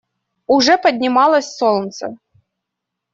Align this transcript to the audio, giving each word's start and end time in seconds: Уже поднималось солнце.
Уже 0.47 0.77
поднималось 0.79 1.55
солнце. 1.59 2.07